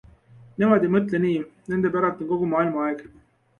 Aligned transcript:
Nemad 0.63 0.87
ei 0.87 0.91
mõtle 0.95 1.19
nii, 1.27 1.45
nende 1.75 1.93
päralt 1.99 2.25
on 2.27 2.33
kogu 2.35 2.53
maailma 2.57 2.85
aeg. 2.89 3.07